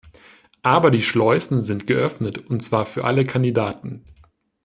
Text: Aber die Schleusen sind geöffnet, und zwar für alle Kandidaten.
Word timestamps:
Aber 0.63 0.89
die 0.89 1.03
Schleusen 1.03 1.61
sind 1.61 1.85
geöffnet, 1.85 2.39
und 2.39 2.63
zwar 2.63 2.85
für 2.87 3.05
alle 3.05 3.23
Kandidaten. 3.23 4.03